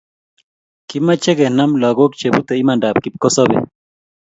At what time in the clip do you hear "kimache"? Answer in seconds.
0.89-1.31